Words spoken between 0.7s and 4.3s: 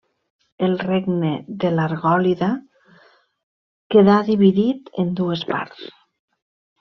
regne de l'Argòlida quedà